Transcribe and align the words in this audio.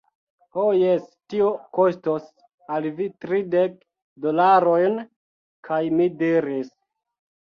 Ho 0.57 0.61
jes, 0.83 1.03
tio 1.33 1.49
kostos 1.77 2.31
al 2.77 2.87
vi 3.01 3.07
tridek 3.25 3.77
dolarojn. 4.25 4.97
kaj 5.69 5.81
mi 5.99 6.11
diris: 6.23 6.73